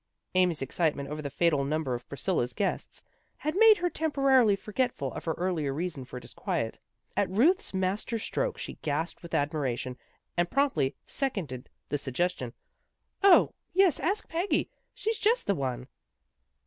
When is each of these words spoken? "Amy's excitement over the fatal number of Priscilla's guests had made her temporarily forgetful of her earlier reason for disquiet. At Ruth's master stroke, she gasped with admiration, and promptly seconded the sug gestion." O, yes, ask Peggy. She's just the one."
"Amy's 0.33 0.63
excitement 0.63 1.07
over 1.09 1.21
the 1.21 1.29
fatal 1.29 1.63
number 1.63 1.93
of 1.93 2.09
Priscilla's 2.09 2.55
guests 2.55 3.03
had 3.37 3.55
made 3.55 3.77
her 3.77 3.87
temporarily 3.87 4.55
forgetful 4.55 5.13
of 5.13 5.25
her 5.25 5.33
earlier 5.37 5.71
reason 5.71 6.05
for 6.05 6.19
disquiet. 6.19 6.79
At 7.15 7.29
Ruth's 7.29 7.71
master 7.71 8.17
stroke, 8.17 8.57
she 8.57 8.79
gasped 8.81 9.21
with 9.21 9.35
admiration, 9.35 9.95
and 10.35 10.49
promptly 10.49 10.95
seconded 11.05 11.69
the 11.87 11.99
sug 11.99 12.15
gestion." 12.15 12.53
O, 13.33 13.53
yes, 13.75 13.99
ask 13.99 14.27
Peggy. 14.27 14.71
She's 14.95 15.19
just 15.19 15.45
the 15.45 15.53
one." 15.53 15.87